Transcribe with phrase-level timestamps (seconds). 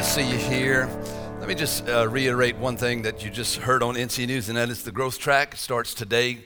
[0.00, 0.88] to see you here.
[1.40, 4.56] Let me just uh, reiterate one thing that you just heard on NC News, and
[4.56, 6.38] that is the growth track starts today.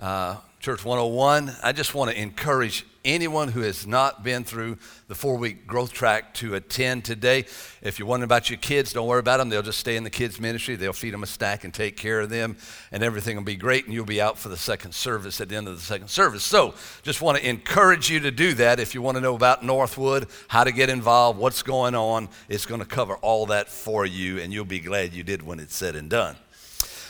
[0.00, 1.54] Uh, Church 101.
[1.62, 4.76] I just want to encourage anyone who has not been through
[5.08, 7.46] the four week growth track to attend today.
[7.80, 9.48] If you're wondering about your kids, don't worry about them.
[9.48, 10.74] They'll just stay in the kids' ministry.
[10.74, 12.56] They'll feed them a stack and take care of them,
[12.90, 15.56] and everything will be great, and you'll be out for the second service at the
[15.56, 16.42] end of the second service.
[16.42, 18.80] So, just want to encourage you to do that.
[18.80, 22.66] If you want to know about Northwood, how to get involved, what's going on, it's
[22.66, 25.76] going to cover all that for you, and you'll be glad you did when it's
[25.76, 26.36] said and done.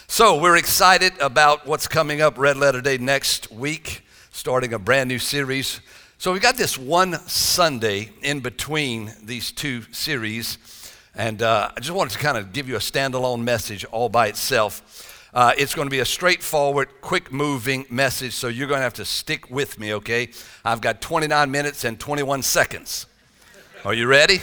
[0.08, 4.05] So, we're excited about what's coming up Red Letter Day next week,
[4.36, 5.80] starting a brand new series.
[6.18, 10.58] So, we got this one Sunday in between these two series,
[11.14, 14.26] and uh, I just wanted to kind of give you a standalone message all by
[14.26, 15.30] itself.
[15.32, 18.92] Uh, it's going to be a straightforward, quick moving message, so you're going to have
[18.94, 20.28] to stick with me, okay?
[20.66, 23.06] I've got 29 minutes and 21 seconds.
[23.86, 24.42] Are you ready?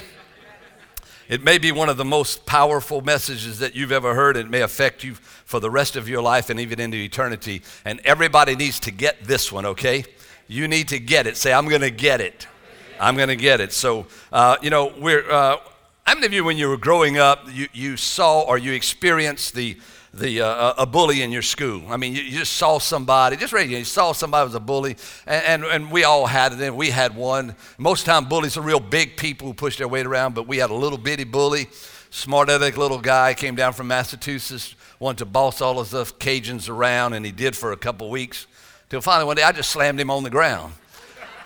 [1.30, 4.36] It may be one of the most powerful messages that you've ever heard.
[4.36, 7.62] It may affect you for the rest of your life and even into eternity.
[7.86, 10.04] And everybody needs to get this one, okay?
[10.48, 11.38] You need to get it.
[11.38, 12.48] Say, I'm going to get it.
[13.00, 13.72] I'm going to get it.
[13.72, 15.58] So, uh, you know, we're, uh,
[16.04, 19.56] how many of you, when you were growing up, you, you saw or you experienced
[19.56, 19.78] the
[20.14, 21.84] the, uh, a bully in your school.
[21.90, 24.96] I mean, you, you just saw somebody, just right, you saw somebody was a bully,
[25.26, 27.56] and, and, and, we all had it, and we had one.
[27.78, 30.48] Most of the time, bullies are real big people who push their weight around, but
[30.48, 31.68] we had a little bitty bully,
[32.12, 36.70] smart aleck little guy, came down from Massachusetts, wanted to boss all of the Cajuns
[36.70, 38.46] around, and he did for a couple weeks,
[38.90, 40.74] till finally one day I just slammed him on the ground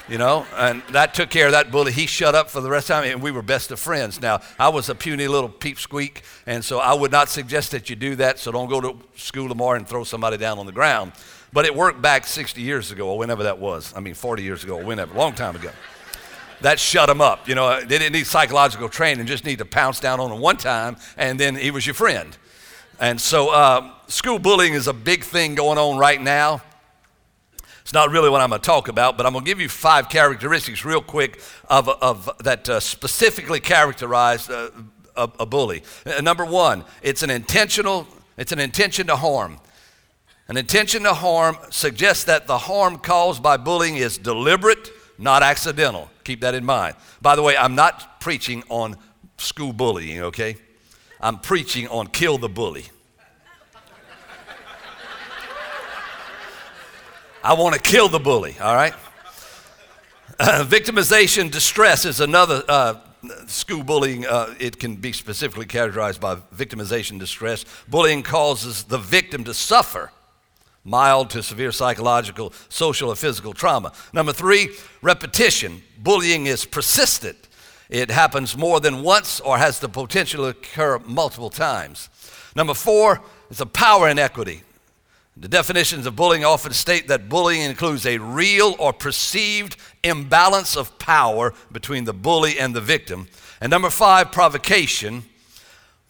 [0.09, 1.91] you know, and that took care of that bully.
[1.91, 4.21] He shut up for the rest of the time, and we were best of friends.
[4.21, 7.89] Now, I was a puny little peep squeak, and so I would not suggest that
[7.89, 10.71] you do that, so don't go to school tomorrow and throw somebody down on the
[10.71, 11.11] ground.
[11.51, 13.93] But it worked back 60 years ago, or whenever that was.
[13.95, 15.71] I mean, 40 years ago, or whenever, long time ago.
[16.61, 17.47] That shut him up.
[17.47, 20.57] You know, they didn't need psychological training, just need to pounce down on him one
[20.57, 22.35] time, and then he was your friend.
[22.99, 26.61] And so, uh, school bullying is a big thing going on right now.
[27.87, 29.69] It's not really what I'm going to talk about, but I'm going to give you
[29.69, 31.39] five characteristics real quick
[31.69, 34.71] of, of that uh, specifically characterize uh,
[35.15, 35.83] a, a, bully.
[36.05, 38.05] Uh, number one, it's an intentional,
[38.35, 39.57] it's an intention to harm.
[40.49, 46.09] An intention to harm suggests that the harm caused by bullying is deliberate, not accidental.
[46.25, 46.93] Keep that in mind.
[47.21, 48.97] By the way, I'm not preaching on
[49.37, 50.57] school bullying, okay?
[51.21, 52.87] I'm preaching on kill the bully.
[57.47, 58.93] I want to kill the bully, all right?
[60.37, 62.95] Uh, victimization distress is another uh,
[63.45, 64.25] school bullying.
[64.25, 67.63] Uh, it can be specifically characterized by victimization distress.
[67.87, 70.11] Bullying causes the victim to suffer
[70.83, 73.93] mild to severe psychological, social, or physical trauma.
[74.11, 74.71] Number three,
[75.01, 75.83] repetition.
[75.97, 77.47] Bullying is persistent.
[77.89, 82.09] It happens more than once or has the potential to occur multiple times.
[82.57, 84.63] Number four, it's a power inequity.
[85.39, 90.97] The definitions of bullying often state that bullying includes a real or perceived imbalance of
[90.97, 93.27] power between the bully and the victim.
[93.61, 95.23] And number five, provocation.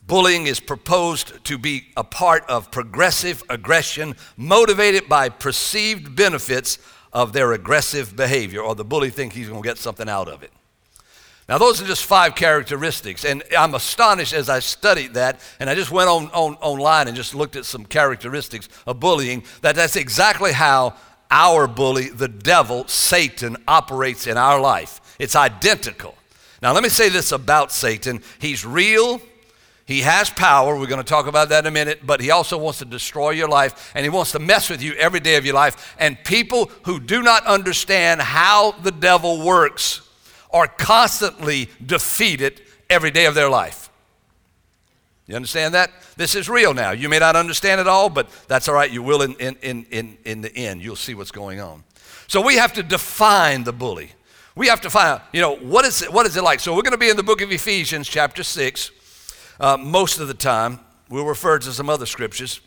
[0.06, 6.80] Bullying is proposed to be a part of progressive aggression motivated by perceived benefits
[7.12, 10.44] of their aggressive behavior, or the bully thinks he's going to get something out of
[10.44, 10.54] it.
[11.50, 15.76] Now, those are just five characteristics, and I'm astonished as I studied that, and I
[15.76, 19.96] just went on, on online and just looked at some characteristics of bullying, that that's
[19.96, 20.96] exactly how
[21.32, 25.00] our bully, the devil, Satan, operates in our life.
[25.20, 26.16] It's identical.
[26.62, 29.22] Now, let me say this about Satan he's real,
[29.86, 30.78] he has power.
[30.78, 33.30] We're going to talk about that in a minute, but he also wants to destroy
[33.30, 35.96] your life and he wants to mess with you every day of your life.
[35.98, 40.02] And people who do not understand how the devil works
[40.52, 43.90] are constantly defeated every day of their life.
[45.28, 45.92] You understand that?
[46.16, 46.92] This is real now.
[46.92, 48.90] You may not understand it all, but that's all right.
[48.90, 50.82] You will in, in, in, in, the end.
[50.82, 51.84] You'll see what's going on.
[52.28, 54.12] So we have to define the bully.
[54.56, 56.62] We have to find out, you know, what is it, what is it like?
[56.62, 58.92] So we're going to be in the book of Ephesians, chapter 6,
[59.60, 60.80] uh, most of the time.
[61.10, 62.62] We'll refer to some other scriptures.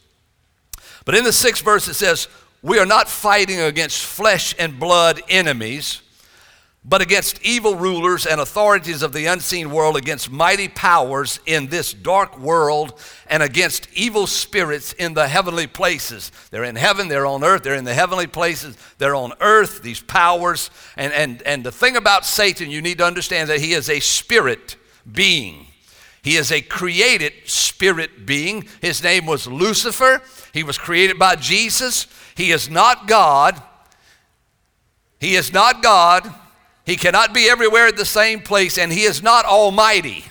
[1.04, 2.28] But in the sixth verse, it says,
[2.62, 6.02] We are not fighting against flesh and blood enemies
[6.82, 11.92] but against evil rulers and authorities of the unseen world, against mighty powers in this
[11.92, 16.32] dark world, and against evil spirits in the heavenly places.
[16.50, 20.00] They're in heaven, they're on earth, they're in the heavenly places, they're on earth, these
[20.00, 20.70] powers.
[20.96, 24.00] And, and, and the thing about Satan, you need to understand that he is a
[24.00, 24.76] spirit
[25.10, 25.66] being.
[26.22, 28.66] He is a created spirit being.
[28.80, 30.22] His name was Lucifer.
[30.52, 32.06] He was created by Jesus.
[32.36, 33.62] He is not God.
[35.18, 36.34] He is not God.
[36.86, 40.24] He cannot be everywhere at the same place, and He is not almighty.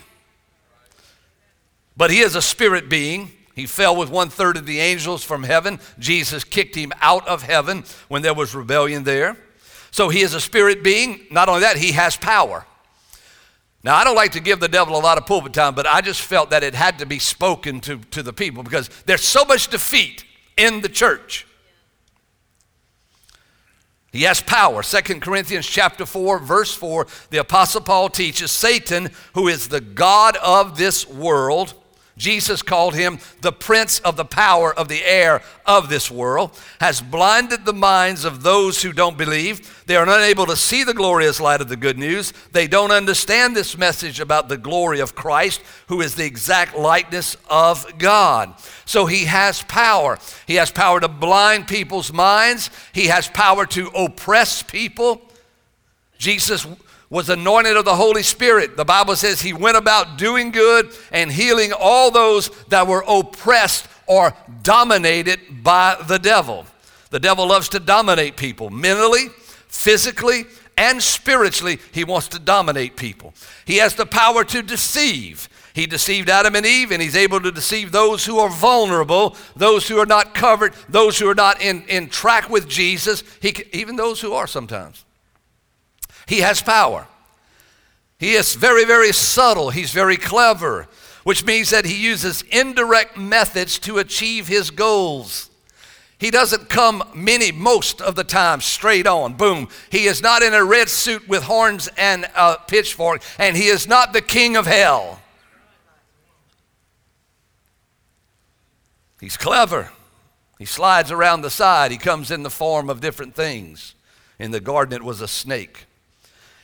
[2.00, 3.30] But he is a spirit being.
[3.54, 5.78] He fell with one third of the angels from heaven.
[5.98, 9.36] Jesus kicked him out of heaven when there was rebellion there.
[9.90, 11.26] So he is a spirit being.
[11.30, 12.64] Not only that, he has power.
[13.84, 16.00] Now, I don't like to give the devil a lot of pulpit time, but I
[16.00, 19.44] just felt that it had to be spoken to, to the people because there's so
[19.44, 20.24] much defeat
[20.56, 21.46] in the church.
[24.12, 24.82] He has power.
[24.82, 30.36] 2 Corinthians chapter 4 verse 4, the apostle Paul teaches Satan, who is the god
[30.36, 31.74] of this world,
[32.20, 37.00] Jesus called him the prince of the power of the air of this world, has
[37.00, 39.82] blinded the minds of those who don't believe.
[39.86, 42.34] They are unable to see the glorious light of the good news.
[42.52, 47.38] They don't understand this message about the glory of Christ, who is the exact likeness
[47.48, 48.54] of God.
[48.84, 50.18] So he has power.
[50.46, 55.22] He has power to blind people's minds, he has power to oppress people.
[56.18, 56.66] Jesus
[57.10, 58.76] was anointed of the Holy Spirit.
[58.76, 63.88] The Bible says he went about doing good and healing all those that were oppressed
[64.06, 66.66] or dominated by the devil.
[67.10, 69.28] The devil loves to dominate people mentally,
[69.66, 70.44] physically,
[70.78, 71.80] and spiritually.
[71.90, 73.34] He wants to dominate people.
[73.64, 75.48] He has the power to deceive.
[75.74, 79.88] He deceived Adam and Eve, and he's able to deceive those who are vulnerable, those
[79.88, 83.96] who are not covered, those who are not in, in track with Jesus, he, even
[83.96, 85.04] those who are sometimes.
[86.30, 87.08] He has power.
[88.20, 89.70] He is very, very subtle.
[89.70, 90.86] He's very clever,
[91.24, 95.50] which means that he uses indirect methods to achieve his goals.
[96.18, 99.66] He doesn't come many, most of the time, straight on, boom.
[99.90, 103.88] He is not in a red suit with horns and a pitchfork, and he is
[103.88, 105.20] not the king of hell.
[109.20, 109.90] He's clever.
[110.60, 111.90] He slides around the side.
[111.90, 113.96] He comes in the form of different things.
[114.38, 115.86] In the garden, it was a snake.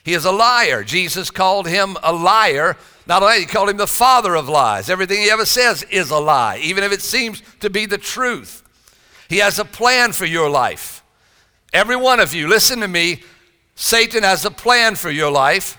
[0.06, 0.84] He is a liar.
[0.84, 2.76] Jesus called him a liar.
[3.08, 4.88] Not only, that, he called him the father of lies.
[4.88, 8.62] Everything he ever says is a lie, even if it seems to be the truth.
[9.28, 11.02] He has a plan for your life.
[11.72, 13.24] Every one of you, listen to me,
[13.74, 15.76] Satan has a plan for your life.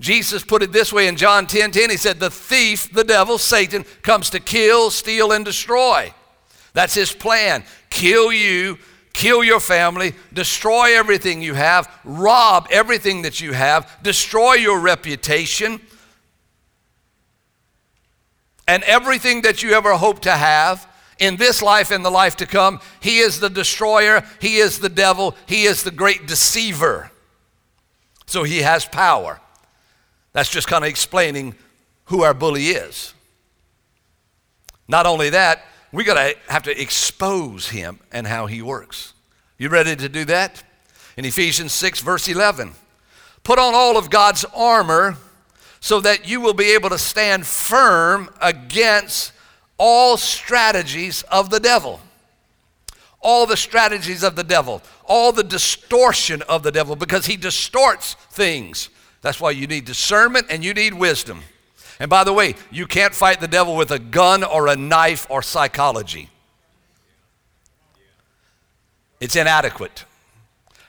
[0.00, 1.90] Jesus put it this way in John 10 10.
[1.90, 6.12] He said, The thief, the devil, Satan, comes to kill, steal, and destroy.
[6.72, 7.62] That's his plan.
[7.88, 8.78] Kill you,
[9.12, 15.80] kill your family, destroy everything you have, rob everything that you have, destroy your reputation,
[18.66, 20.86] and everything that you ever hope to have
[21.18, 22.80] in this life and the life to come.
[23.00, 27.10] He is the destroyer, he is the devil, he is the great deceiver.
[28.26, 29.40] So he has power.
[30.32, 31.56] That's just kind of explaining
[32.04, 33.12] who our bully is.
[34.86, 39.14] Not only that, we got to have to expose him and how he works.
[39.58, 40.62] You ready to do that?
[41.16, 42.72] In Ephesians 6, verse 11,
[43.42, 45.16] put on all of God's armor
[45.80, 49.32] so that you will be able to stand firm against
[49.78, 52.00] all strategies of the devil.
[53.22, 58.14] All the strategies of the devil, all the distortion of the devil, because he distorts
[58.30, 58.88] things.
[59.20, 61.42] That's why you need discernment and you need wisdom.
[62.00, 65.26] And by the way, you can't fight the devil with a gun or a knife
[65.28, 66.30] or psychology.
[69.20, 70.06] It's inadequate.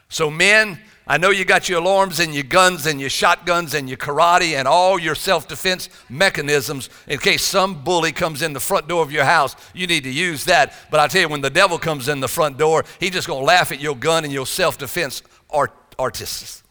[0.08, 3.90] So, men, I know you got your alarms and your guns and your shotguns and
[3.90, 8.62] your karate and all your self defense mechanisms in case some bully comes in the
[8.62, 9.58] front door of your house.
[9.74, 10.74] You need to use that.
[10.90, 13.42] But I tell you, when the devil comes in the front door, he's just going
[13.42, 16.64] to laugh at your gun and your self defense art- artists.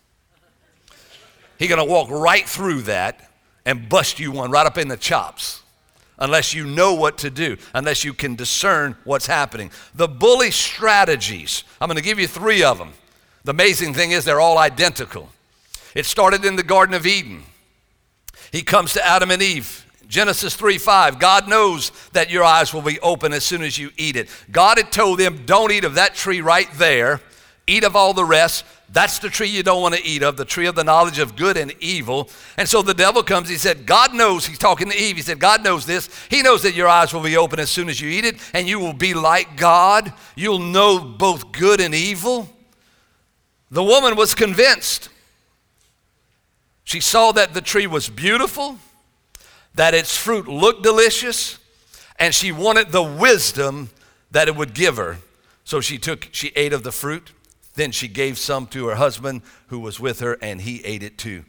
[1.59, 3.30] He's going to walk right through that
[3.71, 5.62] and bust you one right up in the chops
[6.19, 9.71] unless you know what to do, unless you can discern what's happening.
[9.95, 12.93] The bully strategies, I'm going to give you three of them.
[13.45, 15.31] The amazing thing is they're all identical.
[15.95, 17.45] It started in the Garden of Eden.
[18.53, 19.87] He comes to Adam and Eve.
[20.09, 23.91] Genesis 3 5, God knows that your eyes will be open as soon as you
[23.97, 24.29] eat it.
[24.50, 27.21] God had told them, don't eat of that tree right there,
[27.69, 28.65] eat of all the rest.
[28.92, 31.37] That's the tree you don't want to eat of, the tree of the knowledge of
[31.37, 32.28] good and evil.
[32.56, 35.38] And so the devil comes, he said, God knows, he's talking to Eve, he said,
[35.38, 36.09] God knows this.
[36.28, 38.68] He knows that your eyes will be open as soon as you eat it, and
[38.68, 40.12] you will be like God.
[40.35, 42.49] You'll know both good and evil.
[43.70, 45.09] The woman was convinced.
[46.82, 48.78] She saw that the tree was beautiful,
[49.76, 51.61] that its fruit looked delicious,
[52.18, 53.90] and she wanted the wisdom
[54.32, 55.18] that it would give her.
[55.62, 57.30] So she took, she ate of the fruit.
[57.81, 61.17] Then she gave some to her husband who was with her, and he ate it
[61.17, 61.47] too.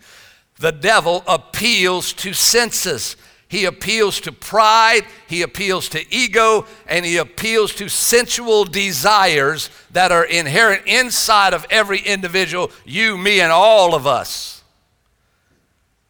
[0.60, 3.18] The devil appeals to senses.
[3.50, 10.14] He appeals to pride, he appeals to ego, and he appeals to sensual desires that
[10.14, 14.64] are inherent inside of every individual, you, me, and all of us.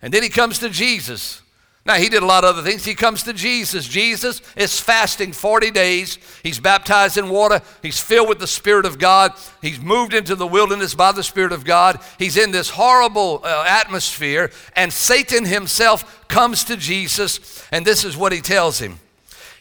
[0.03, 1.40] And then he comes to Jesus.
[1.83, 2.85] Now, he did a lot of other things.
[2.85, 3.87] He comes to Jesus.
[3.87, 6.19] Jesus is fasting 40 days.
[6.43, 7.59] He's baptized in water.
[7.81, 9.33] He's filled with the Spirit of God.
[9.63, 11.99] He's moved into the wilderness by the Spirit of God.
[12.19, 18.15] He's in this horrible uh, atmosphere, and Satan himself comes to Jesus, and this is
[18.15, 18.99] what he tells him.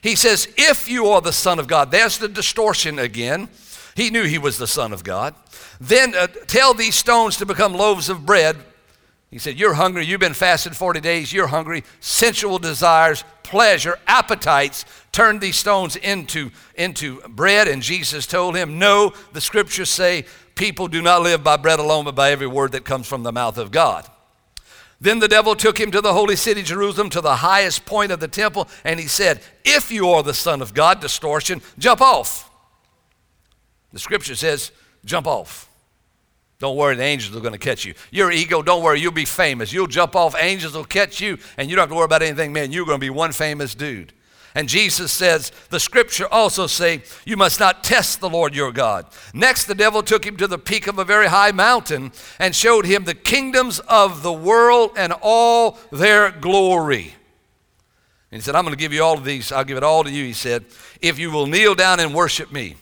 [0.02, 3.48] He says, If you are the Son of God, there's the distortion again.
[3.94, 5.34] He knew he was the Son of God.
[5.80, 8.56] Then uh, tell these stones to become loaves of bread.
[9.30, 10.04] He said, You're hungry.
[10.04, 11.32] You've been fasting 40 days.
[11.32, 11.84] You're hungry.
[12.00, 17.68] Sensual desires, pleasure, appetites turn these stones into, into bread.
[17.68, 20.24] And Jesus told him, No, the scriptures say
[20.56, 23.32] people do not live by bread alone, but by every word that comes from the
[23.32, 24.08] mouth of God.
[25.00, 28.20] Then the devil took him to the holy city, Jerusalem, to the highest point of
[28.20, 32.50] the temple, and he said, If you are the Son of God, distortion, jump off.
[33.92, 34.72] The scripture says,
[35.04, 35.69] Jump off.
[36.60, 37.94] Don't worry, the angels are going to catch you.
[38.10, 39.72] Your ego, don't worry, you'll be famous.
[39.72, 42.52] You'll jump off, angels will catch you, and you don't have to worry about anything,
[42.52, 42.70] man.
[42.70, 44.12] You're going to be one famous dude.
[44.54, 49.06] And Jesus says, the scripture also say, you must not test the Lord your God.
[49.32, 52.84] Next, the devil took him to the peak of a very high mountain and showed
[52.84, 57.14] him the kingdoms of the world and all their glory.
[58.32, 59.50] And he said, I'm going to give you all of these.
[59.50, 60.66] I'll give it all to you, he said,
[61.00, 62.76] if you will kneel down and worship me.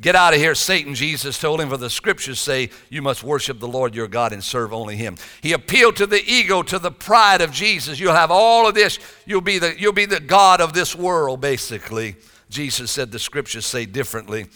[0.00, 3.60] Get out of here, Satan, Jesus told him, for the scriptures say you must worship
[3.60, 5.16] the Lord your God and serve only him.
[5.42, 8.00] He appealed to the ego, to the pride of Jesus.
[8.00, 8.98] You'll have all of this.
[9.26, 12.16] You'll be the, you'll be the God of this world, basically.
[12.48, 14.46] Jesus said the scriptures say differently.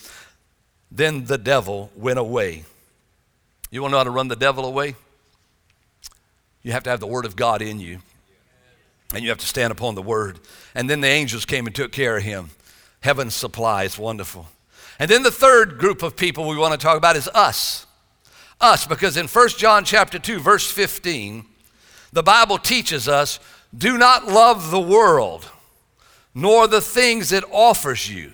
[0.90, 2.64] Then the devil went away.
[3.71, 4.97] You want to know how to run the devil away?
[6.62, 8.00] You have to have the word of God in you.
[9.14, 10.40] And you have to stand upon the word.
[10.75, 12.50] And then the angels came and took care of him.
[13.00, 14.49] Heaven's supply is wonderful.
[14.99, 17.87] And then the third group of people we want to talk about is us.
[18.61, 21.45] Us, because in 1 John chapter 2, verse 15,
[22.12, 23.38] the Bible teaches us,
[23.76, 25.50] do not love the world,
[26.35, 28.33] nor the things it offers you.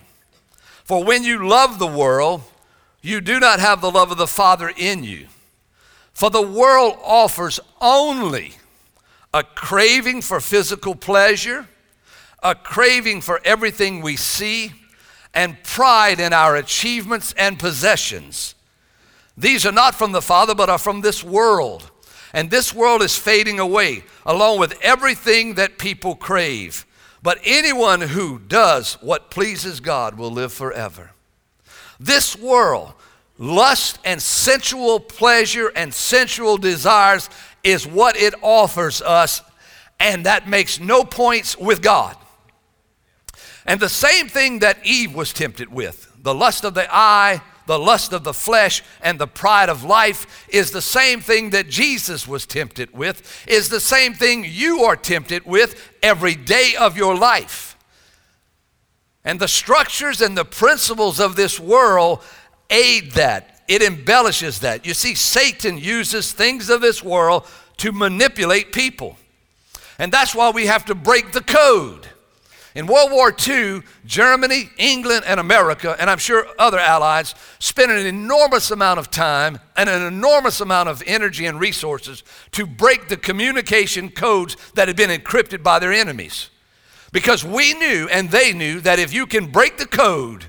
[0.85, 2.43] For when you love the world,
[3.01, 5.27] you do not have the love of the Father in you.
[6.13, 8.53] For the world offers only
[9.33, 11.67] a craving for physical pleasure,
[12.41, 14.71] a craving for everything we see,
[15.33, 18.55] and pride in our achievements and possessions.
[19.37, 21.89] These are not from the Father, but are from this world.
[22.33, 26.85] And this world is fading away, along with everything that people crave.
[27.21, 31.11] But anyone who does what pleases God will live forever.
[31.99, 32.93] This world,
[33.37, 37.29] lust and sensual pleasure and sensual desires
[37.63, 39.41] is what it offers us,
[39.99, 42.17] and that makes no points with God.
[43.65, 47.79] And the same thing that Eve was tempted with the lust of the eye, the
[47.79, 52.27] lust of the flesh, and the pride of life is the same thing that Jesus
[52.27, 57.15] was tempted with, is the same thing you are tempted with every day of your
[57.15, 57.77] life.
[59.25, 62.21] And the structures and the principles of this world
[62.69, 64.85] aid that, it embellishes that.
[64.85, 69.17] You see, Satan uses things of this world to manipulate people.
[69.97, 72.07] And that's why we have to break the code.
[72.75, 78.05] In World War II, Germany, England, and America, and I'm sure other allies, spent an
[78.05, 83.17] enormous amount of time and an enormous amount of energy and resources to break the
[83.17, 86.49] communication codes that had been encrypted by their enemies.
[87.11, 90.45] Because we knew and they knew that if you can break the code,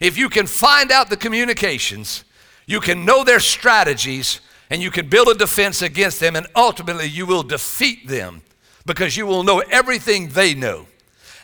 [0.00, 2.24] if you can find out the communications,
[2.64, 4.40] you can know their strategies,
[4.70, 8.42] and you can build a defense against them, and ultimately you will defeat them
[8.86, 10.86] because you will know everything they know.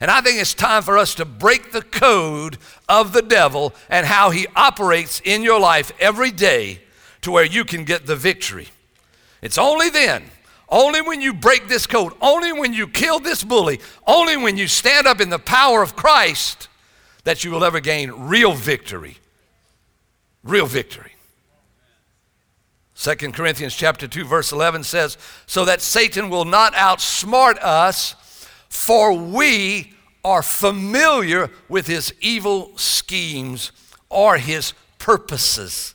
[0.03, 4.05] And I think it's time for us to break the code of the devil and
[4.05, 6.81] how he operates in your life every day
[7.21, 8.67] to where you can get the victory.
[9.43, 10.25] It's only then,
[10.69, 14.67] only when you break this code, only when you kill this bully, only when you
[14.67, 16.67] stand up in the power of Christ
[17.23, 19.19] that you will ever gain real victory.
[20.43, 21.13] Real victory.
[22.97, 25.17] 2 Corinthians chapter 2 verse 11 says,
[25.47, 28.17] "So that Satan will not outsmart us,
[28.73, 29.93] for we
[30.25, 33.71] are familiar with his evil schemes
[34.09, 35.95] or his purposes.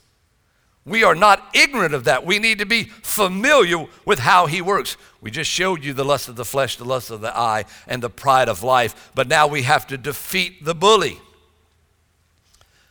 [0.86, 2.24] We are not ignorant of that.
[2.24, 4.96] We need to be familiar with how he works.
[5.20, 8.00] We just showed you the lust of the flesh, the lust of the eye, and
[8.00, 11.18] the pride of life, but now we have to defeat the bully.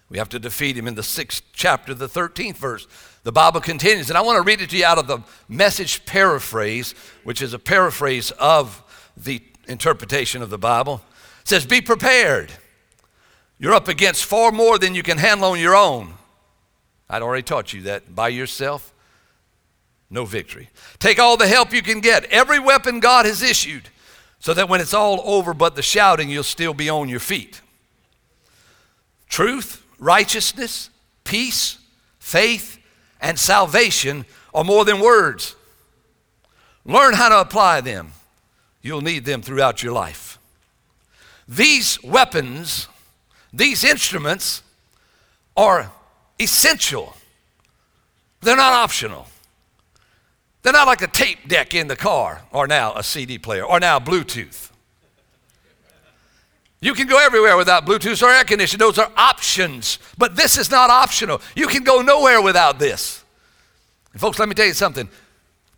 [0.10, 2.88] We have to defeat him in the sixth chapter, the 13th verse.
[3.24, 6.06] The Bible continues, and I want to read it to you out of the message
[6.06, 8.84] paraphrase, which is a paraphrase of
[9.16, 11.02] the interpretation of the Bible.
[11.42, 12.52] It says, Be prepared.
[13.60, 16.14] You're up against far more than you can handle on your own.
[17.10, 18.14] I'd already taught you that.
[18.14, 18.94] By yourself,
[20.10, 20.70] no victory.
[21.00, 22.26] Take all the help you can get.
[22.26, 23.90] Every weapon God has issued
[24.40, 27.62] so that when it's all over but the shouting, you'll still be on your feet.
[29.28, 30.90] Truth, righteousness,
[31.24, 31.80] peace,
[32.20, 32.78] faith,
[33.20, 35.56] and salvation are more than words.
[36.86, 38.12] Learn how to apply them.
[38.82, 40.40] You'll need them throughout your life.
[41.48, 42.88] These weapons,
[43.54, 44.62] these instruments,
[45.56, 45.92] are
[46.40, 47.16] essential.
[48.42, 49.28] They're not optional.
[50.62, 53.80] They're not like a tape deck in the car, or now a CD player, or
[53.80, 54.72] now Bluetooth.
[56.80, 58.80] You can go everywhere without Bluetooth or air conditioning.
[58.80, 59.98] Those are options.
[60.18, 61.42] But this is not optional.
[61.56, 63.24] You can go nowhere without this.
[64.12, 65.10] And folks, let me tell you something.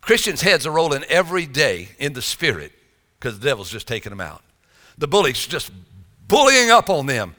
[0.02, 2.72] Christians' heads are rolling every day in the spirit
[3.20, 4.42] because the devil's just taking them out.
[4.96, 5.70] The bully's just
[6.26, 7.34] bullying up on them.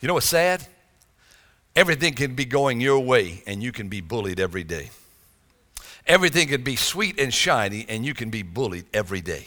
[0.00, 0.66] You know what's sad?
[1.76, 4.90] Everything can be going your way and you can be bullied every day.
[6.06, 9.46] Everything can be sweet and shiny and you can be bullied every day.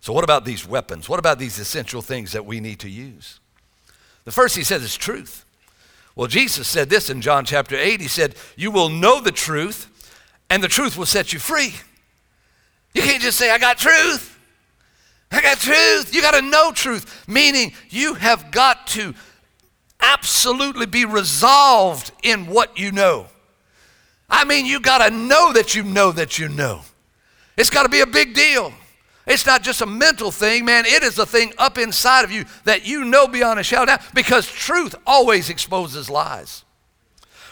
[0.00, 1.08] So, what about these weapons?
[1.08, 3.40] What about these essential things that we need to use?
[4.24, 5.44] The first he says is truth.
[6.14, 8.00] Well, Jesus said this in John chapter 8.
[8.00, 9.88] He said, You will know the truth,
[10.50, 11.74] and the truth will set you free.
[12.94, 14.38] You can't just say, I got truth.
[15.30, 16.14] I got truth.
[16.14, 19.14] You got to know truth, meaning you have got to
[20.00, 23.26] absolutely be resolved in what you know.
[24.30, 26.82] I mean, you got to know that you know that you know.
[27.56, 28.72] It's got to be a big deal.
[29.26, 30.84] It's not just a mental thing, man.
[30.86, 34.02] It is a thing up inside of you that you know beyond a shadow doubt
[34.14, 36.64] because truth always exposes lies.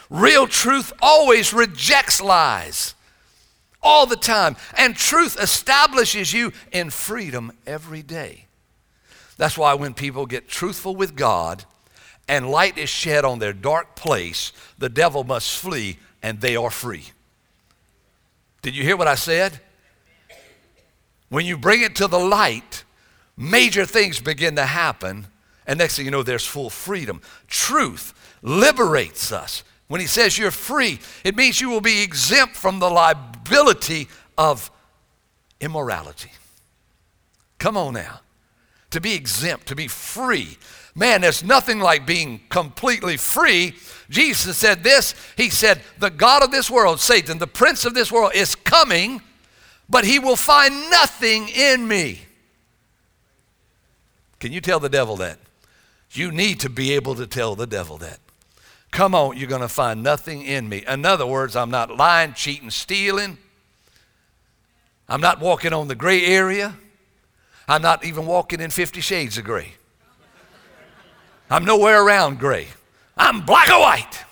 [0.09, 2.93] Real truth always rejects lies
[3.83, 4.55] all the time.
[4.77, 8.45] And truth establishes you in freedom every day.
[9.37, 11.65] That's why when people get truthful with God
[12.27, 16.71] and light is shed on their dark place, the devil must flee and they are
[16.71, 17.11] free.
[18.61, 19.59] Did you hear what I said?
[21.29, 22.83] When you bring it to the light,
[23.35, 25.27] major things begin to happen,
[25.65, 27.21] and next thing you know, there's full freedom.
[27.47, 29.63] Truth liberates us.
[29.93, 34.71] When he says you're free, it means you will be exempt from the liability of
[35.61, 36.31] immorality.
[37.59, 38.21] Come on now.
[38.89, 40.57] To be exempt, to be free.
[40.95, 43.75] Man, there's nothing like being completely free.
[44.09, 48.11] Jesus said this He said, The God of this world, Satan, the prince of this
[48.11, 49.21] world, is coming
[49.87, 52.21] but he will find nothing in me.
[54.39, 55.37] Can you tell the devil that?
[56.13, 58.19] You need to be able to tell the devil that.
[58.93, 60.83] Come on, you're going to find nothing in me.
[60.87, 63.39] In other words, I'm not lying, cheating, stealing.
[65.09, 66.75] I'm not walking on the gray area.
[67.67, 69.73] I'm not even walking in 50 shades of gray.
[71.49, 72.67] I'm nowhere around gray.
[73.17, 74.25] I'm black or white.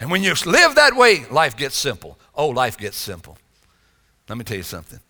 [0.00, 2.18] And when you live that way, life gets simple.
[2.34, 3.36] Oh, life gets simple.
[4.26, 5.00] Let me tell you something.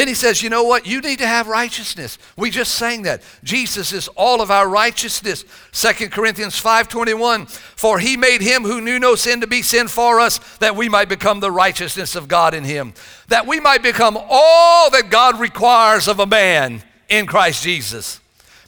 [0.00, 0.86] Then he says, You know what?
[0.86, 2.16] You need to have righteousness.
[2.34, 3.22] We just sang that.
[3.44, 5.44] Jesus is all of our righteousness.
[5.72, 10.18] 2 Corinthians 5:21, for he made him who knew no sin to be sin for
[10.18, 12.94] us, that we might become the righteousness of God in him.
[13.28, 18.20] That we might become all that God requires of a man in Christ Jesus.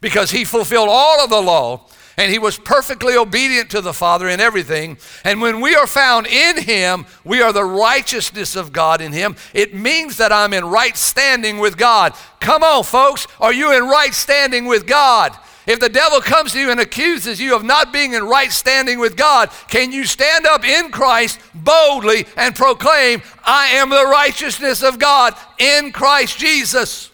[0.03, 4.29] Because he fulfilled all of the law and he was perfectly obedient to the Father
[4.29, 4.98] in everything.
[5.25, 9.37] And when we are found in him, we are the righteousness of God in him.
[9.55, 12.14] It means that I'm in right standing with God.
[12.40, 15.37] Come on, folks, are you in right standing with God?
[15.64, 18.98] If the devil comes to you and accuses you of not being in right standing
[18.98, 24.83] with God, can you stand up in Christ boldly and proclaim, I am the righteousness
[24.83, 27.11] of God in Christ Jesus?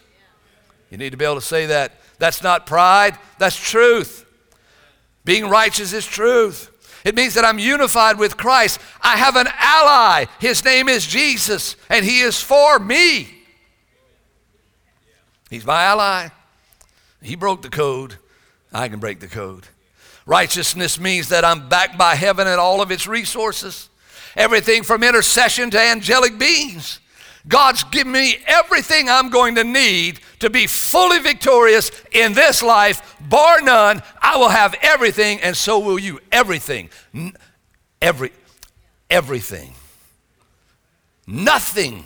[0.89, 1.93] You need to be able to say that.
[2.17, 4.25] That's not pride, that's truth.
[5.29, 6.71] Being righteous is truth.
[7.05, 8.81] It means that I'm unified with Christ.
[8.99, 10.25] I have an ally.
[10.39, 13.29] His name is Jesus, and He is for me.
[15.51, 16.29] He's my ally.
[17.21, 18.15] He broke the code.
[18.73, 19.67] I can break the code.
[20.25, 23.87] Righteousness means that I'm backed by heaven and all of its resources.
[24.35, 26.99] Everything from intercession to angelic beings.
[27.47, 33.15] God's given me everything I'm going to need to be fully victorious in this life,
[33.19, 34.01] bar none.
[34.21, 36.19] I will have everything, and so will you.
[36.31, 36.89] Everything.
[38.01, 38.31] Every,
[39.09, 39.73] everything.
[41.27, 42.05] Nothing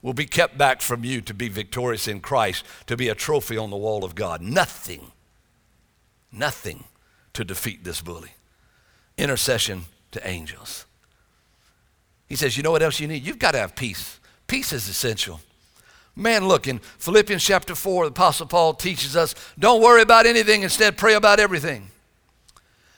[0.00, 3.56] will be kept back from you to be victorious in Christ, to be a trophy
[3.56, 4.40] on the wall of God.
[4.40, 5.10] Nothing.
[6.32, 6.84] Nothing
[7.34, 8.30] to defeat this bully.
[9.16, 10.86] Intercession to angels.
[12.28, 13.24] He says, You know what else you need?
[13.24, 14.20] You've got to have peace.
[14.46, 15.40] Peace is essential.
[16.18, 20.64] Man, look, in Philippians chapter 4, the Apostle Paul teaches us don't worry about anything,
[20.64, 21.90] instead, pray about everything.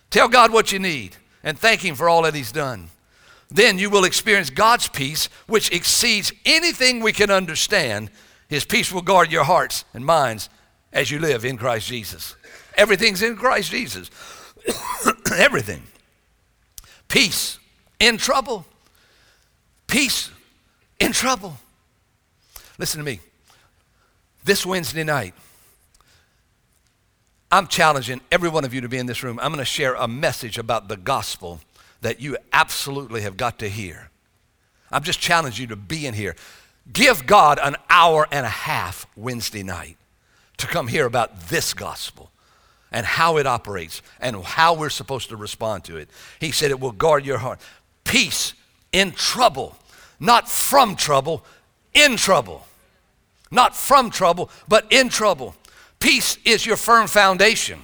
[0.09, 2.89] Tell God what you need and thank Him for all that He's done.
[3.51, 8.11] Then you will experience God's peace, which exceeds anything we can understand
[8.49, 10.49] His peace will guard your hearts and minds
[10.91, 12.37] as you live in Christ Jesus.
[12.75, 14.11] Everything's in Christ Jesus.
[15.37, 15.83] Everything.
[17.07, 17.59] Peace
[17.99, 18.65] in trouble.
[19.87, 20.31] Peace
[20.99, 21.59] in trouble.
[22.81, 23.21] Listen to me.
[24.43, 25.35] This Wednesday night,
[27.53, 29.39] I'm challenging every one of you to be in this room.
[29.39, 31.61] I'm going to share a message about the gospel
[32.01, 34.09] that you absolutely have got to hear.
[34.91, 36.35] I'm just challenging you to be in here.
[36.91, 39.99] Give God an hour and a half Wednesday night
[40.57, 42.31] to come hear about this gospel
[42.91, 46.09] and how it operates and how we're supposed to respond to it.
[46.41, 47.61] He said it will guard your heart.
[48.05, 48.55] Peace
[48.91, 49.77] in trouble,
[50.19, 51.45] not from trouble,
[51.93, 52.67] in trouble.
[53.51, 55.55] Not from trouble, but in trouble.
[55.99, 57.81] Peace is your firm foundation.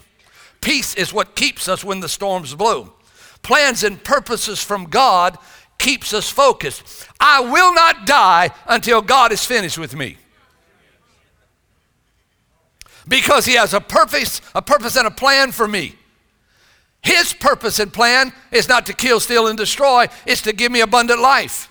[0.61, 2.92] Peace is what keeps us when the storms blow.
[3.42, 5.38] Plans and purposes from God
[5.79, 7.07] keeps us focused.
[7.20, 10.16] I will not die until God is finished with me.
[13.09, 15.94] Because he has a purpose, a purpose and a plan for me.
[17.02, 20.81] His purpose and plan is not to kill, steal, and destroy, it's to give me
[20.81, 21.70] abundant life.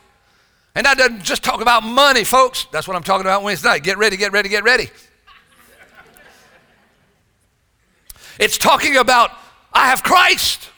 [0.76, 2.68] And that doesn't just talk about money, folks.
[2.72, 3.84] That's what I'm talking about Wednesday night.
[3.84, 4.90] Get ready, get ready, get ready.
[8.40, 9.32] It's talking about
[9.72, 10.70] I have Christ,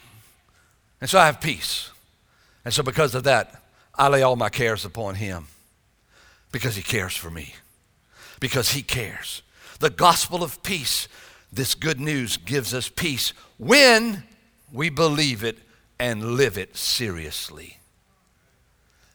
[1.00, 1.90] and so I have peace.
[2.64, 3.62] And so, because of that,
[3.94, 5.46] I lay all my cares upon Him
[6.52, 7.54] because He cares for me,
[8.40, 9.42] because He cares.
[9.80, 11.08] The gospel of peace,
[11.52, 14.24] this good news gives us peace when
[14.72, 15.58] we believe it
[15.98, 17.78] and live it seriously,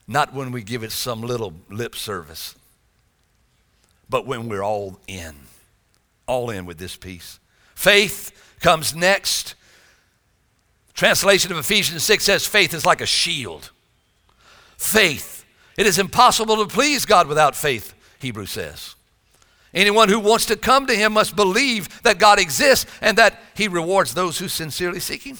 [0.06, 2.54] not when we give it some little lip service,
[4.08, 5.34] but when we're all in,
[6.26, 7.38] all in with this peace.
[7.74, 9.54] Faith comes next.
[10.92, 13.70] Translation of Ephesians 6 says faith is like a shield.
[14.76, 15.44] Faith.
[15.76, 18.94] It is impossible to please God without faith, Hebrew says.
[19.72, 23.66] Anyone who wants to come to him must believe that God exists and that he
[23.66, 25.38] rewards those who sincerely seek him.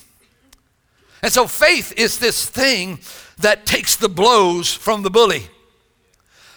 [1.24, 2.98] And so faith is this thing
[3.38, 5.46] that takes the blows from the bully.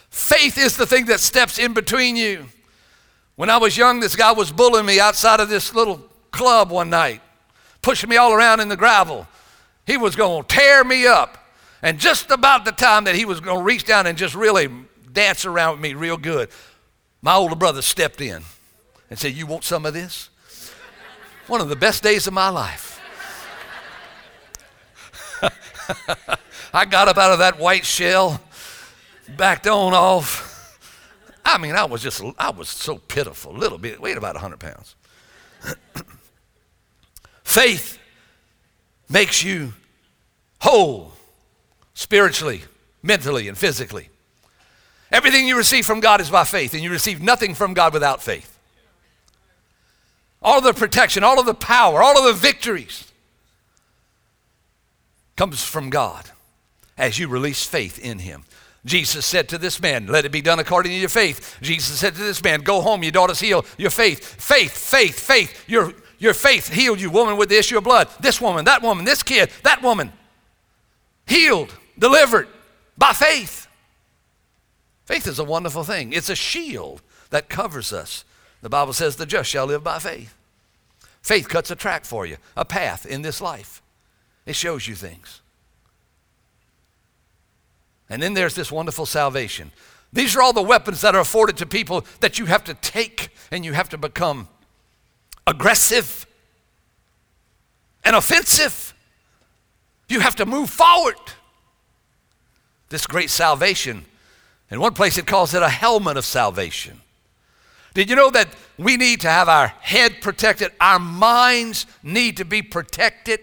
[0.09, 2.47] Faith is the thing that steps in between you.
[3.37, 6.01] When I was young, this guy was bullying me outside of this little
[6.31, 7.21] club one night,
[7.81, 9.25] pushing me all around in the gravel.
[9.85, 11.37] He was going to tear me up.
[11.81, 14.67] And just about the time that he was going to reach down and just really
[15.13, 16.49] dance around with me real good,
[17.21, 18.43] my older brother stepped in
[19.09, 20.29] and said, You want some of this?
[21.47, 22.86] One of the best days of my life.
[26.73, 28.41] I got up out of that white shell,
[29.35, 30.79] backed on off.
[31.45, 34.59] I mean, I was just, I was so pitiful, a little bit, weighed about 100
[34.59, 34.95] pounds.
[37.43, 37.97] Faith
[39.09, 39.73] makes you
[40.59, 41.13] whole
[41.93, 42.63] spiritually,
[43.01, 44.09] mentally, and physically.
[45.11, 48.21] Everything you receive from God is by faith, and you receive nothing from God without
[48.21, 48.57] faith.
[50.41, 53.06] All of the protection, all of the power, all of the victories
[55.37, 56.29] comes from God
[56.97, 58.43] as you release faith in Him.
[58.85, 61.57] Jesus said to this man, Let it be done according to your faith.
[61.61, 63.65] Jesus said to this man, Go home, your daughter's healed.
[63.77, 65.63] Your faith, faith, faith, faith.
[65.67, 68.09] Your, your faith healed you, woman with the issue of blood.
[68.19, 70.11] This woman, that woman, this kid, that woman.
[71.27, 72.47] Healed, delivered
[72.97, 73.67] by faith.
[75.05, 76.13] Faith is a wonderful thing.
[76.13, 78.23] It's a shield that covers us.
[78.61, 80.33] The Bible says the just shall live by faith.
[81.21, 83.81] Faith cuts a track for you, a path in this life.
[84.47, 85.41] It shows you things.
[88.09, 89.71] And then there's this wonderful salvation.
[90.13, 93.29] These are all the weapons that are afforded to people that you have to take
[93.51, 94.47] and you have to become
[95.45, 96.25] aggressive
[98.05, 98.93] and offensive.
[100.07, 101.17] You have to move forward.
[102.87, 104.05] This great salvation,
[104.71, 107.01] in one place it calls it a helmet of salvation.
[107.93, 110.71] Did you know that we need to have our head protected?
[110.79, 113.41] Our minds need to be protected.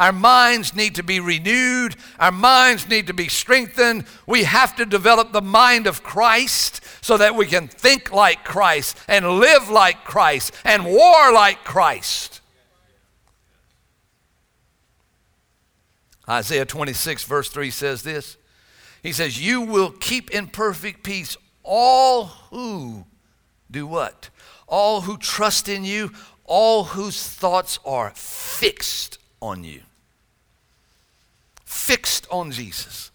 [0.00, 1.94] Our minds need to be renewed.
[2.18, 4.06] Our minds need to be strengthened.
[4.26, 8.96] We have to develop the mind of Christ so that we can think like Christ
[9.08, 12.40] and live like Christ and war like Christ.
[16.26, 18.38] Isaiah 26, verse 3 says this
[19.02, 23.04] He says, You will keep in perfect peace all who
[23.70, 24.30] do what?
[24.66, 26.10] All who trust in you,
[26.46, 29.82] all whose thoughts are fixed on you
[31.90, 33.10] fixed on Jesus,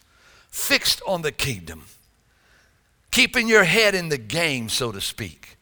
[0.49, 1.85] fixed on the kingdom,
[3.09, 5.55] keeping your head in the game, so to speak.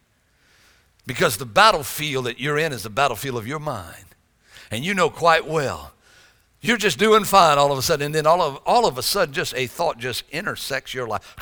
[1.05, 4.05] Because the battlefield that you're in is the battlefield of your mind.
[4.71, 5.93] And you know quite well.
[6.59, 9.03] You're just doing fine all of a sudden, and then all of, all of a
[9.03, 11.35] sudden, just a thought just intersects your life.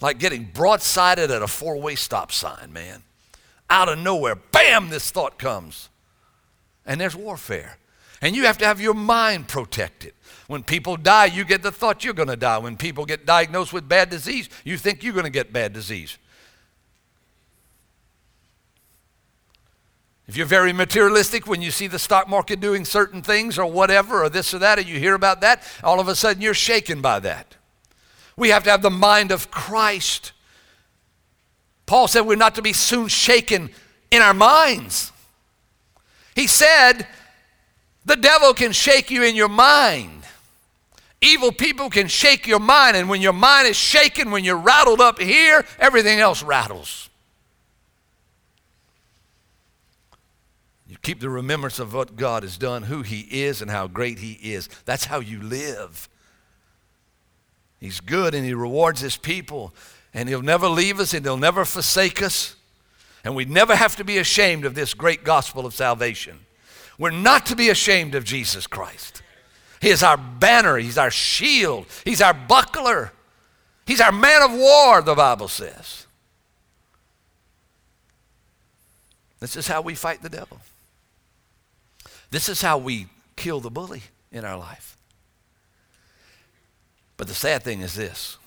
[0.00, 3.02] Like getting broadsided at a four way stop sign, man.
[3.68, 5.90] Out of nowhere, bam, this thought comes.
[6.86, 7.76] And there's warfare.
[8.24, 10.14] And you have to have your mind protected.
[10.46, 12.56] When people die, you get the thought you're going to die.
[12.56, 16.16] When people get diagnosed with bad disease, you think you're going to get bad disease.
[20.26, 24.24] If you're very materialistic, when you see the stock market doing certain things or whatever,
[24.24, 27.02] or this or that, and you hear about that, all of a sudden you're shaken
[27.02, 27.56] by that.
[28.38, 30.32] We have to have the mind of Christ.
[31.84, 33.68] Paul said we're not to be soon shaken
[34.10, 35.12] in our minds.
[36.34, 37.06] He said
[38.04, 40.22] the devil can shake you in your mind.
[41.20, 45.00] Evil people can shake your mind, and when your mind is shaken, when you're rattled
[45.00, 47.08] up here, everything else rattles.
[50.86, 54.18] You keep the remembrance of what God has done, who He is, and how great
[54.18, 54.68] He is.
[54.84, 56.10] That's how you live.
[57.80, 59.74] He's good and He rewards His people,
[60.12, 62.54] and He'll never leave us and He'll never forsake us.
[63.24, 66.43] And we never have to be ashamed of this great gospel of salvation.
[66.98, 69.22] We're not to be ashamed of Jesus Christ.
[69.80, 73.12] He is our banner, He's our shield, He's our buckler,
[73.86, 76.06] He's our man of war, the Bible says.
[79.40, 80.58] This is how we fight the devil.
[82.30, 84.02] This is how we kill the bully
[84.32, 84.96] in our life.
[87.16, 88.38] But the sad thing is this,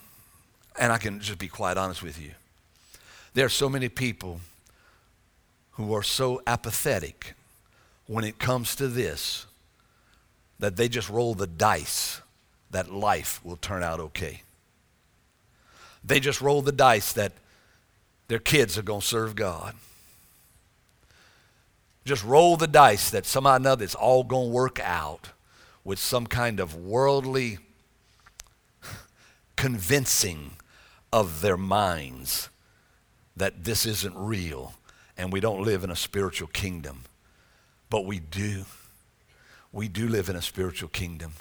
[0.80, 2.32] and I can just be quite honest with you.
[3.34, 4.42] There are so many people
[5.74, 7.36] who are so apathetic
[8.08, 9.46] when it comes to this
[10.60, 12.22] that they just roll the dice
[12.72, 14.42] that life will turn out okay.
[16.04, 17.34] They just roll the dice that
[18.28, 19.76] their kids are going to serve God.
[22.06, 25.30] Just roll the dice that somehow or another it's all going to work out
[25.84, 27.60] with some kind of worldly
[29.56, 30.52] convincing
[31.12, 32.50] of their minds
[33.36, 34.74] that this isn't real
[35.18, 37.04] and we don't live in a spiritual kingdom.
[37.90, 38.66] But we do.
[39.72, 41.34] We do live in a spiritual kingdom.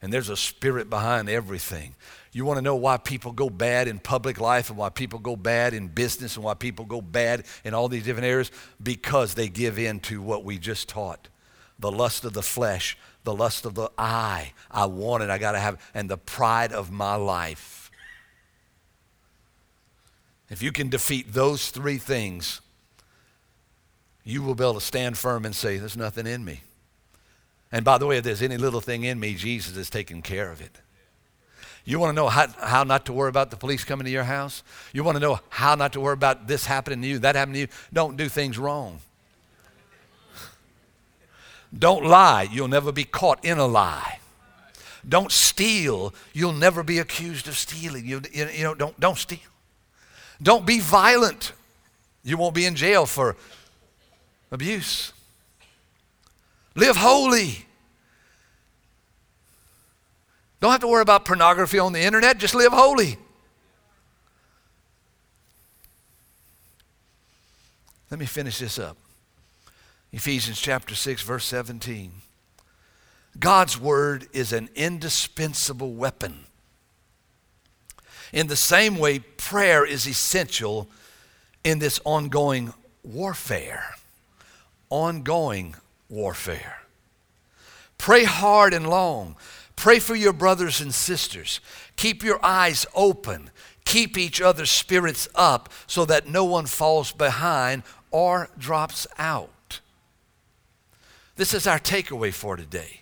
[0.00, 1.94] And there's a spirit behind everything.
[2.32, 5.36] You want to know why people go bad in public life and why people go
[5.36, 8.50] bad in business and why people go bad in all these different areas?
[8.82, 11.28] Because they give in to what we just taught
[11.78, 14.52] the lust of the flesh, the lust of the eye.
[14.70, 17.90] I want it, I got to have, and the pride of my life.
[20.48, 22.60] If you can defeat those three things,
[24.24, 26.60] you will be able to stand firm and say, There's nothing in me.
[27.70, 30.52] And by the way, if there's any little thing in me, Jesus is taking care
[30.52, 30.78] of it.
[31.84, 34.24] You want to know how, how not to worry about the police coming to your
[34.24, 34.62] house?
[34.92, 37.54] You want to know how not to worry about this happening to you, that happening
[37.54, 37.68] to you?
[37.92, 39.00] Don't do things wrong.
[41.76, 42.48] Don't lie.
[42.52, 44.18] You'll never be caught in a lie.
[45.08, 46.14] Don't steal.
[46.32, 48.06] You'll never be accused of stealing.
[48.06, 49.38] You, you, you know, don't, don't steal.
[50.40, 51.52] Don't be violent.
[52.22, 53.36] You won't be in jail for
[54.52, 55.12] abuse.
[56.76, 57.66] Live holy.
[60.60, 63.16] Don't have to worry about pornography on the internet, just live holy.
[68.10, 68.96] Let me finish this up.
[70.12, 72.12] Ephesians chapter 6, verse 17.
[73.40, 76.44] God's word is an indispensable weapon.
[78.34, 80.88] In the same way, prayer is essential
[81.64, 83.94] in this ongoing warfare
[84.92, 85.74] ongoing
[86.10, 86.82] warfare.
[87.96, 89.36] Pray hard and long.
[89.74, 91.60] Pray for your brothers and sisters.
[91.96, 93.48] Keep your eyes open.
[93.86, 99.80] Keep each other's spirits up so that no one falls behind or drops out.
[101.36, 103.00] This is our takeaway for today.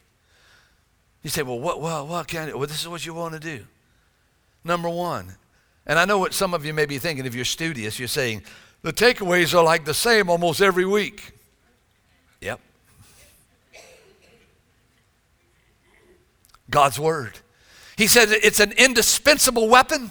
[1.24, 2.54] You say, well, what, well, what can I?
[2.54, 3.64] Well, this is what you want to do.
[4.62, 5.34] Number one,
[5.86, 8.42] and I know what some of you may be thinking if you're studious, you're saying,
[8.82, 11.32] the takeaways are like the same almost every week.
[12.40, 12.60] Yep.
[16.70, 17.38] God's Word.
[17.96, 20.10] He said it's an indispensable weapon.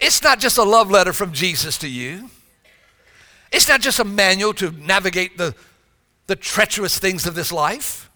[0.00, 2.30] It's not just a love letter from Jesus to you,
[3.52, 5.54] it's not just a manual to navigate the,
[6.26, 8.10] the treacherous things of this life.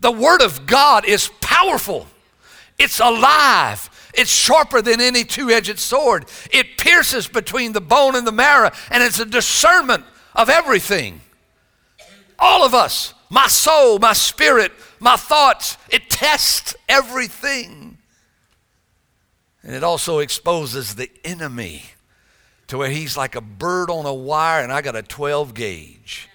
[0.00, 2.06] The Word of God is powerful,
[2.78, 3.90] it's alive.
[4.16, 6.26] It's sharper than any two edged sword.
[6.52, 10.04] It pierces between the bone and the marrow, and it's a discernment
[10.36, 11.20] of everything.
[12.38, 17.98] All of us, my soul, my spirit, my thoughts, it tests everything.
[19.62, 21.84] And it also exposes the enemy
[22.66, 26.28] to where he's like a bird on a wire and I got a 12 gauge.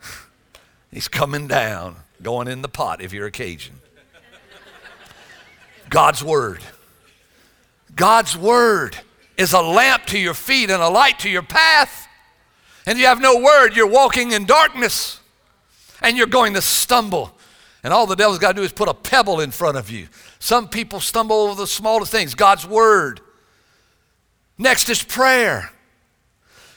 [0.90, 3.80] he's coming down, going in the pot if you're a Cajun.
[5.90, 6.60] God's Word.
[7.94, 8.96] God's word
[9.36, 12.08] is a lamp to your feet and a light to your path.
[12.86, 15.20] And you have no word, you're walking in darkness
[16.02, 17.36] and you're going to stumble.
[17.82, 20.08] And all the devil's got to do is put a pebble in front of you.
[20.38, 23.20] Some people stumble over the smallest things God's word.
[24.58, 25.70] Next is prayer.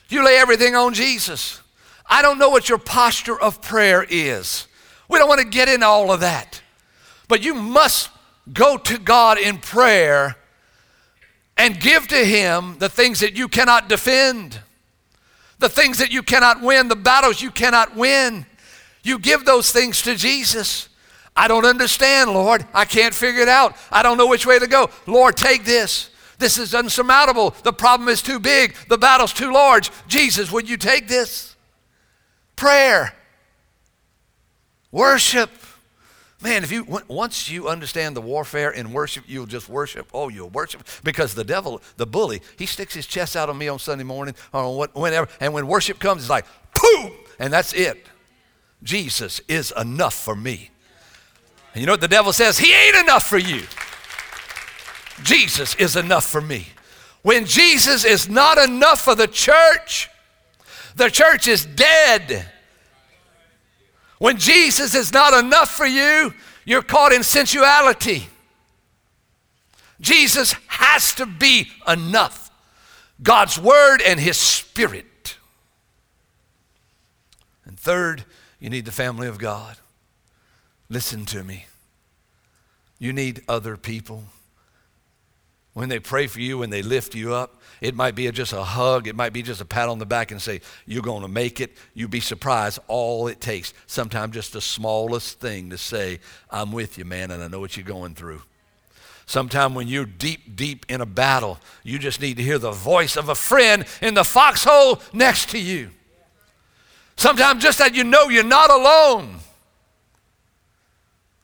[0.10, 1.62] You lay everything on Jesus.
[2.06, 4.68] I don't know what your posture of prayer is.
[5.10, 6.62] We don't want to get into all of that.
[7.28, 8.10] But you must
[8.52, 10.36] go to God in prayer
[11.58, 14.60] and give to Him the things that you cannot defend,
[15.60, 18.46] the things that you cannot win, the battles you cannot win.
[19.04, 20.90] You give those things to Jesus.
[21.36, 22.66] I don't understand, Lord.
[22.74, 23.76] I can't figure it out.
[23.92, 24.90] I don't know which way to go.
[25.06, 26.10] Lord, take this.
[26.40, 27.56] This is unsurmountable.
[27.64, 28.76] The problem is too big.
[28.90, 29.90] The battle's too large.
[30.08, 31.56] Jesus, would you take this?
[32.56, 33.14] Prayer,
[34.92, 35.50] worship.
[36.42, 40.08] Man, if you once you understand the warfare in worship, you'll just worship.
[40.14, 43.68] Oh, you'll worship because the devil, the bully, he sticks his chest out on me
[43.68, 46.46] on Sunday morning or whenever, and when worship comes, it's like
[46.80, 48.06] boom, and that's it.
[48.84, 50.70] Jesus is enough for me.
[51.74, 52.60] And you know what the devil says?
[52.60, 53.64] He ain't enough for you.
[55.24, 56.68] Jesus is enough for me.
[57.24, 60.10] When Jesus is not enough for the church,
[60.96, 62.48] the church is dead.
[64.20, 66.34] When Jesus is not enough for you,
[66.66, 68.28] you're caught in sensuality.
[70.00, 72.52] Jesus has to be enough.
[73.22, 75.38] God's Word and His Spirit.
[77.66, 78.26] And third,
[78.60, 79.78] you need the family of God.
[80.90, 81.66] Listen to me.
[83.00, 84.24] You need other people.
[85.78, 88.64] When they pray for you, when they lift you up, it might be just a
[88.64, 91.28] hug, it might be just a pat on the back and say, You're going to
[91.28, 91.78] make it.
[91.94, 93.76] You'd be surprised all it takes.
[93.86, 97.78] Sometimes just the smallest thing to say, I'm with you, man, and I know what
[97.78, 98.42] you're going through.
[99.28, 103.16] Sometime when you're deep, deep in a battle, you just need to hear the voice
[103.16, 105.92] of a friend in the foxhole next to you.
[107.18, 109.42] Sometimes just that you know you're not alone.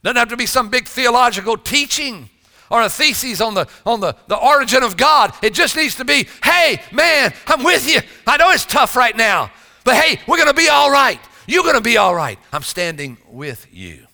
[0.02, 2.32] Doesn't have to be some big theological teaching
[2.74, 5.32] or a thesis on the on the, the origin of God.
[5.44, 8.02] It just needs to be, hey, man, I'm with you.
[8.26, 9.52] I know it's tough right now,
[9.84, 11.20] but hey, we're gonna be all right.
[11.46, 12.40] You're gonna be all right.
[12.52, 14.08] I'm standing with you.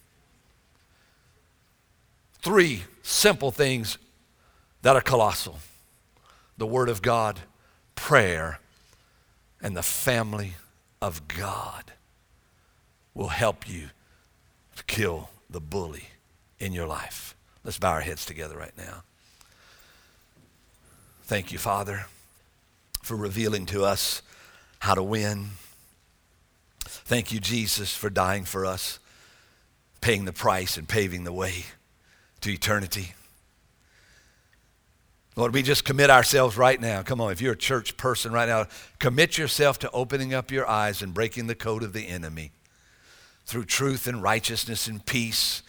[2.42, 3.98] Three simple things
[4.82, 5.58] that are colossal
[6.58, 7.40] the Word of God,
[7.96, 8.60] prayer,
[9.62, 10.56] and the family
[11.02, 11.94] of God
[13.14, 13.92] will help you
[14.76, 16.10] to kill the bully
[16.60, 17.38] in your life.
[17.70, 19.04] Let's bow our heads together right now.
[21.26, 22.08] Thank you, Father,
[23.04, 24.24] for revealing to us
[24.80, 25.50] how to win.
[26.80, 28.98] Thank you, Jesus, for dying for us,
[30.02, 31.66] paying the price and paving the way
[32.42, 33.14] to eternity.
[35.36, 37.04] Lord, we just commit ourselves right now.
[37.04, 38.66] Come on, if you're a church person right now,
[38.98, 42.52] commit yourself to opening up your eyes and breaking the code of the enemy
[43.46, 45.62] through truth and righteousness and peace.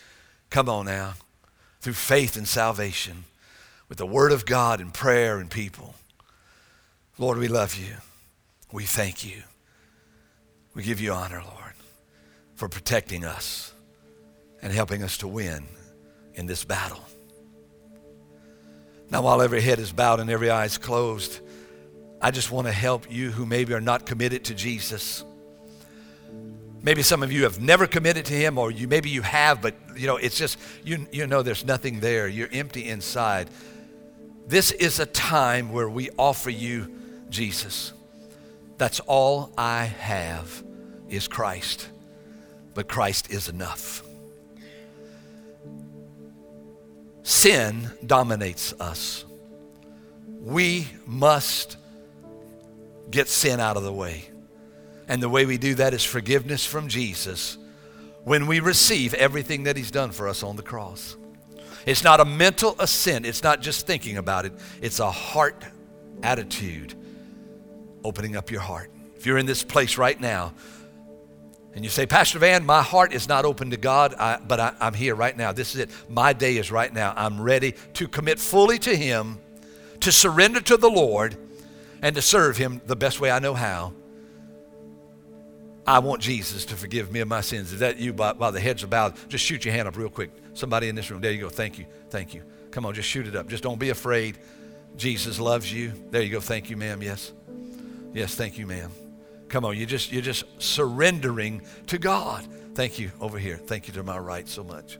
[0.48, 1.12] Come on now.
[1.80, 3.24] Through faith and salvation,
[3.88, 5.94] with the Word of God and prayer and people.
[7.18, 7.94] Lord, we love you.
[8.72, 9.42] We thank you.
[10.74, 11.74] We give you honor, Lord,
[12.54, 13.72] for protecting us
[14.62, 15.66] and helping us to win
[16.34, 17.04] in this battle.
[19.10, 21.40] Now, while every head is bowed and every eye is closed,
[22.22, 25.24] I just want to help you who maybe are not committed to Jesus.
[26.82, 29.74] Maybe some of you have never committed to him, or you maybe you have, but
[29.96, 32.26] you know, it's just you you know there's nothing there.
[32.26, 33.50] You're empty inside.
[34.46, 36.90] This is a time where we offer you
[37.28, 37.92] Jesus.
[38.78, 40.64] That's all I have
[41.08, 41.88] is Christ.
[42.72, 44.02] But Christ is enough.
[47.22, 49.24] Sin dominates us.
[50.26, 51.76] We must
[53.10, 54.30] get sin out of the way.
[55.10, 57.58] And the way we do that is forgiveness from Jesus
[58.22, 61.16] when we receive everything that He's done for us on the cross.
[61.84, 65.64] It's not a mental assent, it's not just thinking about it, it's a heart
[66.22, 66.94] attitude.
[68.04, 68.92] Opening up your heart.
[69.16, 70.54] If you're in this place right now,
[71.74, 74.74] and you say, Pastor Van, my heart is not open to God, I, but I,
[74.80, 75.50] I'm here right now.
[75.50, 75.90] This is it.
[76.08, 77.14] My day is right now.
[77.16, 79.40] I'm ready to commit fully to Him,
[80.00, 81.36] to surrender to the Lord,
[82.00, 83.92] and to serve Him the best way I know how.
[85.86, 87.72] I want Jesus to forgive me of my sins.
[87.72, 89.14] Is that you by, by the heads of bowed?
[89.28, 90.30] Just shoot your hand up real quick.
[90.54, 91.48] Somebody in this room, there you go.
[91.48, 91.86] Thank you.
[92.10, 92.42] Thank you.
[92.70, 93.48] Come on, just shoot it up.
[93.48, 94.38] Just don't be afraid.
[94.96, 95.92] Jesus loves you.
[96.10, 96.40] There you go.
[96.40, 97.02] Thank you, ma'am.
[97.02, 97.32] Yes.
[98.12, 98.90] Yes, thank you, ma'am.
[99.48, 102.46] Come on, you're just you're just surrendering to God.
[102.74, 103.56] Thank you over here.
[103.56, 104.98] Thank you to my right so much.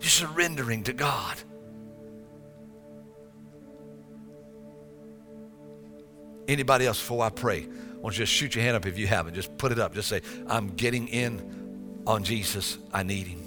[0.00, 1.36] You're surrendering to God.
[6.46, 7.66] Anybody else before I pray?
[8.00, 9.34] Want you to just shoot your hand up if you haven't.
[9.34, 9.94] Just put it up.
[9.94, 12.78] Just say, I'm getting in on Jesus.
[12.92, 13.42] I need him.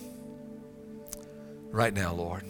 [1.71, 2.43] Right now, Lord.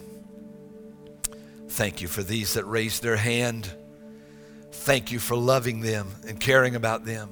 [1.69, 3.71] Thank you for these that raised their hand.
[4.71, 7.29] Thank you for loving them and caring about them.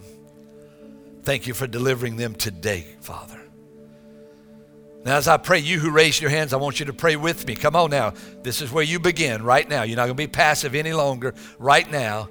[1.23, 3.39] Thank you for delivering them today, Father.
[5.03, 7.47] Now, as I pray, you who raised your hands, I want you to pray with
[7.47, 7.55] me.
[7.55, 8.13] Come on now.
[8.43, 9.83] This is where you begin right now.
[9.83, 11.33] You're not going to be passive any longer.
[11.57, 12.29] Right now,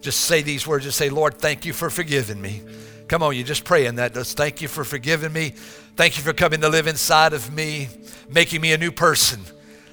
[0.00, 0.84] just say these words.
[0.84, 2.62] Just say, Lord, thank you for forgiving me.
[3.08, 4.14] Come on, you just pray in that.
[4.14, 5.50] Just thank you for forgiving me.
[5.96, 7.88] Thank you for coming to live inside of me,
[8.28, 9.40] making me a new person.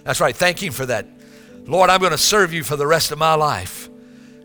[0.04, 0.36] That's right.
[0.36, 1.08] Thank Him for that.
[1.66, 3.90] Lord, I'm going to serve you for the rest of my life.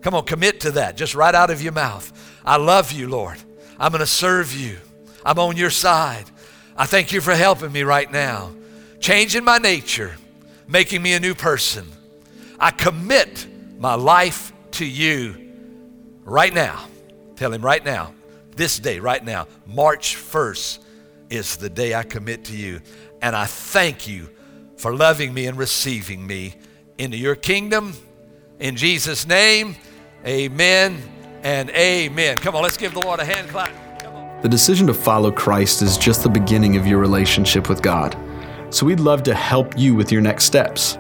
[0.01, 2.11] Come on, commit to that just right out of your mouth.
[2.45, 3.39] I love you, Lord.
[3.79, 4.79] I'm going to serve you.
[5.25, 6.25] I'm on your side.
[6.77, 8.51] I thank you for helping me right now,
[8.99, 10.17] changing my nature,
[10.67, 11.87] making me a new person.
[12.59, 13.47] I commit
[13.79, 15.52] my life to you
[16.25, 16.87] right now.
[17.37, 18.15] Tell him right now,
[18.57, 20.79] this day, right now, March 1st
[21.31, 22.81] is the day I commit to you.
[23.23, 24.29] And I thank you
[24.77, 26.55] for loving me and receiving me
[26.99, 27.95] into your kingdom.
[28.61, 29.77] In Jesus' name,
[30.27, 31.03] amen
[31.43, 32.37] and amen.
[32.39, 34.43] Come on, let's give the Lord a hand clap.
[34.43, 38.17] The decision to follow Christ is just the beginning of your relationship with God.
[38.71, 40.99] So we'd love to help you with your next steps.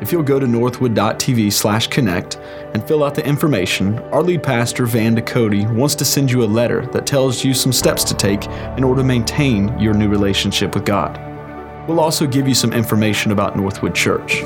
[0.00, 2.36] If you'll go to northwood.tv slash connect
[2.74, 6.46] and fill out the information, our lead pastor, Van Ducote, wants to send you a
[6.46, 8.44] letter that tells you some steps to take
[8.76, 11.18] in order to maintain your new relationship with God.
[11.88, 14.42] We'll also give you some information about Northwood Church.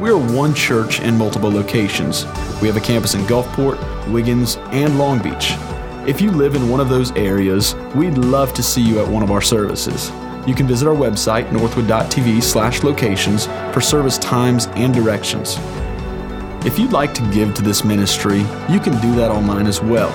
[0.00, 2.24] We are one church in multiple locations.
[2.60, 3.78] We have a campus in Gulfport,
[4.10, 5.52] Wiggins, and Long Beach.
[6.06, 9.22] If you live in one of those areas, we'd love to see you at one
[9.22, 10.10] of our services.
[10.46, 15.56] You can visit our website, northwood.tv slash locations, for service times and directions.
[16.66, 18.38] If you'd like to give to this ministry,
[18.68, 20.10] you can do that online as well.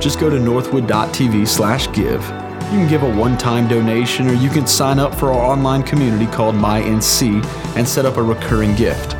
[0.00, 2.22] Just go to northwood.tv slash give.
[2.70, 6.26] You can give a one-time donation or you can sign up for our online community
[6.26, 7.44] called MyNC
[7.76, 9.12] and set up a recurring gift.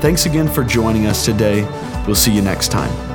[0.00, 1.62] Thanks again for joining us today.
[2.06, 3.09] We'll see you next time.